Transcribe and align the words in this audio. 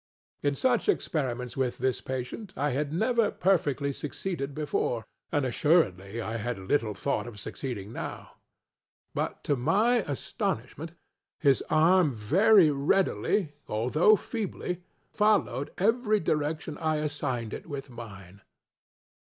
In 0.41 0.55
such 0.55 0.89
experiments 0.89 1.55
with 1.55 1.77
this 1.77 2.01
patient, 2.01 2.53
I 2.57 2.71
had 2.71 2.91
never 2.91 3.29
perfectly 3.29 3.91
succeeded 3.91 4.55
before, 4.55 5.05
and 5.31 5.45
assuredly 5.45 6.19
I 6.19 6.37
had 6.37 6.57
little 6.57 6.95
thought 6.95 7.27
of 7.27 7.37
succeeding 7.39 7.93
now; 7.93 8.31
but 9.13 9.43
to 9.43 9.55
my 9.55 9.97
astonishment, 9.97 10.93
his 11.39 11.61
arm 11.69 12.09
very 12.11 12.71
readily, 12.71 13.53
although 13.67 14.15
feebly, 14.15 14.81
followed 15.11 15.69
every 15.77 16.19
direction 16.19 16.79
I 16.79 16.95
assigned 16.95 17.53
it 17.53 17.67
with 17.67 17.91
mine. 17.91 18.41